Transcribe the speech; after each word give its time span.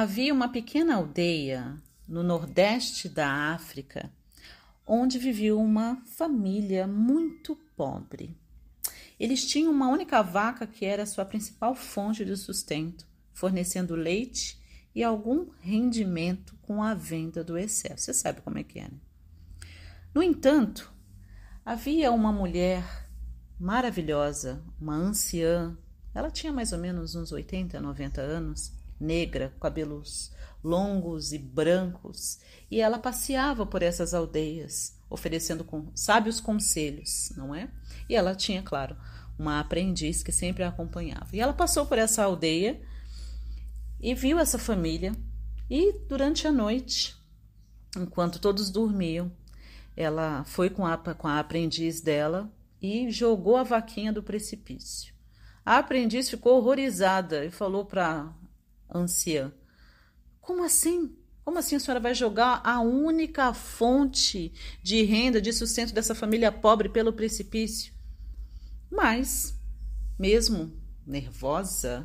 Havia 0.00 0.32
uma 0.32 0.48
pequena 0.48 0.94
aldeia 0.94 1.76
no 2.06 2.22
nordeste 2.22 3.08
da 3.08 3.52
África 3.52 4.08
onde 4.86 5.18
vivia 5.18 5.56
uma 5.56 6.00
família 6.06 6.86
muito 6.86 7.56
pobre. 7.76 8.38
Eles 9.18 9.44
tinham 9.44 9.72
uma 9.72 9.88
única 9.88 10.22
vaca 10.22 10.68
que 10.68 10.84
era 10.84 11.04
sua 11.04 11.24
principal 11.24 11.74
fonte 11.74 12.24
de 12.24 12.36
sustento, 12.36 13.08
fornecendo 13.32 13.96
leite 13.96 14.56
e 14.94 15.02
algum 15.02 15.48
rendimento 15.60 16.54
com 16.62 16.80
a 16.80 16.94
venda 16.94 17.42
do 17.42 17.58
excesso. 17.58 18.04
Você 18.04 18.14
sabe 18.14 18.40
como 18.40 18.56
é 18.56 18.62
que 18.62 18.78
é, 18.78 18.84
né? 18.84 19.00
No 20.14 20.22
entanto, 20.22 20.92
havia 21.66 22.12
uma 22.12 22.30
mulher 22.30 22.84
maravilhosa, 23.58 24.62
uma 24.80 24.94
anciã, 24.94 25.76
ela 26.14 26.30
tinha 26.30 26.52
mais 26.52 26.72
ou 26.72 26.78
menos 26.78 27.16
uns 27.16 27.32
80, 27.32 27.80
90 27.80 28.20
anos, 28.20 28.78
negra, 29.00 29.54
cabelos 29.60 30.32
longos 30.62 31.32
e 31.32 31.38
brancos, 31.38 32.40
e 32.70 32.80
ela 32.80 32.98
passeava 32.98 33.64
por 33.64 33.82
essas 33.82 34.12
aldeias, 34.12 34.98
oferecendo 35.08 35.66
sábios 35.94 36.40
conselhos, 36.40 37.32
não 37.36 37.54
é? 37.54 37.70
E 38.08 38.14
ela 38.14 38.34
tinha, 38.34 38.62
claro, 38.62 38.96
uma 39.38 39.60
aprendiz 39.60 40.22
que 40.22 40.32
sempre 40.32 40.64
a 40.64 40.68
acompanhava. 40.68 41.28
E 41.32 41.40
ela 41.40 41.52
passou 41.52 41.86
por 41.86 41.98
essa 41.98 42.24
aldeia 42.24 42.80
e 44.00 44.14
viu 44.14 44.38
essa 44.38 44.58
família, 44.58 45.12
e 45.70 45.92
durante 46.08 46.46
a 46.46 46.52
noite, 46.52 47.16
enquanto 47.96 48.38
todos 48.38 48.70
dormiam, 48.70 49.30
ela 49.96 50.44
foi 50.44 50.70
com 50.70 50.86
a, 50.86 50.96
com 50.96 51.26
a 51.26 51.38
aprendiz 51.38 52.00
dela 52.00 52.50
e 52.80 53.10
jogou 53.10 53.56
a 53.56 53.64
vaquinha 53.64 54.12
do 54.12 54.22
precipício. 54.22 55.12
A 55.64 55.78
aprendiz 55.78 56.30
ficou 56.30 56.56
horrorizada 56.56 57.44
e 57.44 57.50
falou 57.50 57.84
para 57.84 58.32
anciã: 58.92 59.52
Como 60.40 60.62
assim? 60.64 61.16
Como 61.44 61.58
assim 61.58 61.76
a 61.76 61.80
senhora 61.80 62.00
vai 62.00 62.14
jogar 62.14 62.60
a 62.62 62.80
única 62.80 63.54
fonte 63.54 64.52
de 64.82 65.02
renda, 65.02 65.40
de 65.40 65.52
sustento 65.52 65.94
dessa 65.94 66.14
família 66.14 66.52
pobre 66.52 66.90
pelo 66.90 67.12
precipício? 67.12 67.94
Mas, 68.90 69.58
mesmo 70.18 70.78
nervosa, 71.06 72.04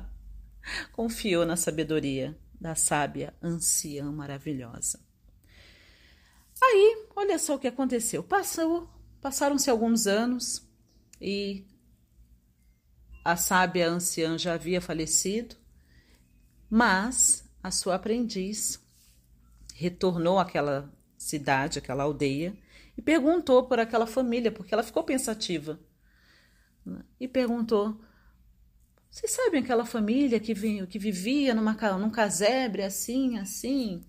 confiou 0.92 1.46
na 1.46 1.56
sabedoria 1.56 2.38
da 2.60 2.74
sábia 2.74 3.34
anciã 3.42 4.12
maravilhosa. 4.12 5.00
Aí, 6.62 7.06
olha 7.16 7.38
só 7.38 7.54
o 7.54 7.58
que 7.58 7.66
aconteceu. 7.66 8.22
Passou, 8.22 8.88
passaram-se 9.20 9.70
alguns 9.70 10.06
anos 10.06 10.68
e 11.18 11.64
a 13.24 13.36
sábia 13.36 13.88
anciã 13.88 14.36
já 14.36 14.54
havia 14.54 14.80
falecido, 14.80 15.56
mas 16.70 17.44
a 17.62 17.70
sua 17.70 17.96
aprendiz 17.96 18.80
retornou 19.74 20.38
àquela 20.38 20.90
cidade, 21.18 21.78
àquela 21.78 22.04
aldeia, 22.04 22.56
e 22.96 23.02
perguntou 23.02 23.64
por 23.64 23.80
aquela 23.80 24.06
família, 24.06 24.52
porque 24.52 24.72
ela 24.72 24.82
ficou 24.82 25.02
pensativa. 25.02 25.80
E 27.18 27.26
perguntou: 27.26 27.98
Vocês 29.10 29.32
sabem 29.32 29.62
aquela 29.62 29.84
família 29.84 30.38
que, 30.38 30.54
que 30.86 30.98
vivia 30.98 31.54
numa, 31.54 31.72
num 31.98 32.10
casebre 32.10 32.82
assim, 32.82 33.38
assim? 33.38 34.04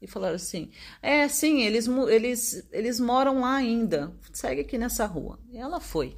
E 0.00 0.06
falaram 0.06 0.36
assim: 0.36 0.70
É, 1.00 1.26
sim, 1.28 1.62
eles, 1.62 1.88
eles, 1.88 2.68
eles 2.70 3.00
moram 3.00 3.40
lá 3.40 3.56
ainda. 3.56 4.14
Segue 4.32 4.60
aqui 4.60 4.78
nessa 4.78 5.06
rua. 5.06 5.38
E 5.50 5.56
ela 5.56 5.80
foi. 5.80 6.16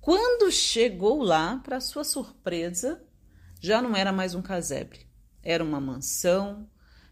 Quando 0.00 0.52
chegou 0.52 1.22
lá, 1.22 1.60
para 1.64 1.80
sua 1.80 2.04
surpresa, 2.04 3.02
já 3.66 3.82
não 3.82 3.96
era 3.96 4.12
mais 4.12 4.32
um 4.32 4.40
casebre. 4.40 5.00
Era 5.42 5.64
uma 5.64 5.80
mansão, 5.80 6.68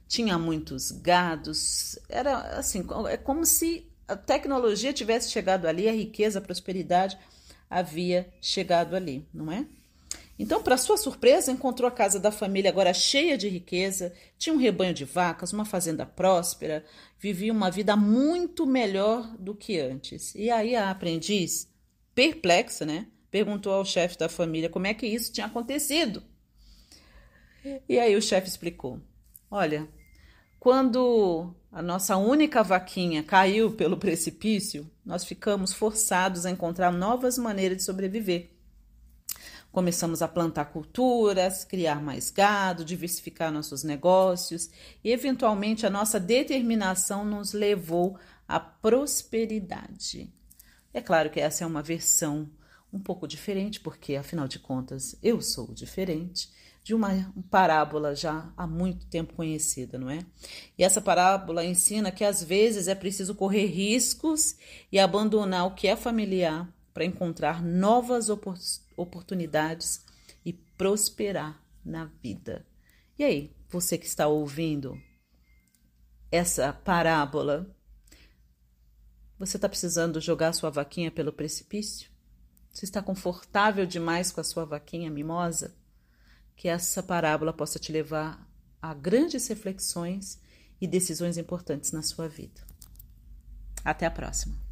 tinha 0.06 0.38
muitos 0.38 0.92
gados. 0.92 1.98
Era 2.08 2.58
assim, 2.58 2.86
é 3.10 3.16
como 3.16 3.44
se 3.44 3.90
a 4.06 4.14
tecnologia 4.14 4.92
tivesse 4.92 5.32
chegado 5.32 5.66
ali, 5.66 5.88
a 5.88 5.92
riqueza, 5.92 6.38
a 6.38 6.42
prosperidade 6.42 7.18
havia 7.68 8.32
chegado 8.40 8.94
ali, 8.94 9.26
não 9.34 9.50
é? 9.50 9.66
Então, 10.38 10.62
para 10.62 10.76
sua 10.76 10.96
surpresa, 10.96 11.50
encontrou 11.50 11.88
a 11.88 11.92
casa 11.92 12.20
da 12.20 12.30
família 12.30 12.70
agora 12.70 12.94
cheia 12.94 13.36
de 13.36 13.48
riqueza, 13.48 14.12
tinha 14.38 14.54
um 14.54 14.58
rebanho 14.58 14.94
de 14.94 15.04
vacas, 15.04 15.52
uma 15.52 15.64
fazenda 15.64 16.06
próspera, 16.06 16.84
vivia 17.18 17.52
uma 17.52 17.70
vida 17.70 17.96
muito 17.96 18.64
melhor 18.64 19.26
do 19.38 19.56
que 19.56 19.80
antes. 19.80 20.34
E 20.36 20.50
aí 20.50 20.76
a 20.76 20.90
aprendiz 20.90 21.68
perplexa, 22.14 22.84
né? 22.86 23.08
Perguntou 23.28 23.72
ao 23.72 23.84
chefe 23.84 24.16
da 24.16 24.28
família 24.28 24.68
como 24.68 24.86
é 24.86 24.94
que 24.94 25.06
isso 25.06 25.32
tinha 25.32 25.46
acontecido. 25.46 26.22
E 27.88 27.98
aí 27.98 28.14
o 28.14 28.22
chefe 28.22 28.48
explicou: 28.48 29.00
Olha, 29.50 29.88
quando 30.60 31.54
a 31.70 31.82
nossa 31.82 32.16
única 32.16 32.62
vaquinha 32.62 33.22
caiu 33.22 33.72
pelo 33.72 33.96
precipício, 33.96 34.90
nós 35.04 35.24
ficamos 35.24 35.72
forçados 35.72 36.46
a 36.46 36.50
encontrar 36.50 36.92
novas 36.92 37.38
maneiras 37.38 37.78
de 37.78 37.82
sobreviver. 37.82 38.50
Começamos 39.72 40.22
a 40.22 40.28
plantar 40.28 40.66
culturas, 40.66 41.64
criar 41.64 42.00
mais 42.00 42.30
gado, 42.30 42.84
diversificar 42.84 43.50
nossos 43.50 43.82
negócios 43.82 44.70
e, 45.02 45.10
eventualmente, 45.10 45.84
a 45.84 45.90
nossa 45.90 46.20
determinação 46.20 47.24
nos 47.24 47.52
levou 47.52 48.16
à 48.46 48.60
prosperidade. 48.60 50.32
É 50.92 51.00
claro 51.00 51.28
que 51.28 51.40
essa 51.40 51.64
é 51.64 51.66
uma 51.66 51.82
versão 51.82 52.48
um 52.92 53.00
pouco 53.00 53.26
diferente, 53.26 53.80
porque 53.80 54.14
afinal 54.14 54.46
de 54.46 54.60
contas 54.60 55.16
eu 55.20 55.42
sou 55.42 55.74
diferente 55.74 56.48
de 56.84 56.94
uma 56.94 57.32
parábola 57.50 58.14
já 58.14 58.52
há 58.54 58.66
muito 58.66 59.06
tempo 59.06 59.32
conhecida, 59.32 59.98
não 59.98 60.10
é? 60.10 60.18
E 60.76 60.84
essa 60.84 61.00
parábola 61.00 61.64
ensina 61.64 62.12
que 62.12 62.22
às 62.22 62.44
vezes 62.44 62.88
é 62.88 62.94
preciso 62.94 63.34
correr 63.34 63.64
riscos 63.64 64.54
e 64.92 64.98
abandonar 64.98 65.66
o 65.66 65.74
que 65.74 65.88
é 65.88 65.96
familiar 65.96 66.70
para 66.92 67.06
encontrar 67.06 67.62
novas 67.62 68.28
oportunidades 68.96 70.04
e 70.44 70.52
prosperar 70.52 71.58
na 71.82 72.04
vida. 72.22 72.66
E 73.18 73.24
aí, 73.24 73.56
você 73.70 73.96
que 73.96 74.06
está 74.06 74.26
ouvindo 74.26 75.00
essa 76.30 76.70
parábola, 76.70 77.74
você 79.38 79.56
está 79.56 79.70
precisando 79.70 80.20
jogar 80.20 80.52
sua 80.52 80.68
vaquinha 80.68 81.10
pelo 81.10 81.32
precipício? 81.32 82.10
Você 82.70 82.84
está 82.84 83.00
confortável 83.00 83.86
demais 83.86 84.30
com 84.30 84.42
a 84.42 84.44
sua 84.44 84.66
vaquinha 84.66 85.10
mimosa? 85.10 85.74
Que 86.56 86.68
essa 86.68 87.02
parábola 87.02 87.52
possa 87.52 87.78
te 87.78 87.92
levar 87.92 88.48
a 88.80 88.94
grandes 88.94 89.46
reflexões 89.48 90.40
e 90.80 90.86
decisões 90.86 91.38
importantes 91.38 91.92
na 91.92 92.02
sua 92.02 92.28
vida. 92.28 92.60
Até 93.84 94.06
a 94.06 94.10
próxima! 94.10 94.63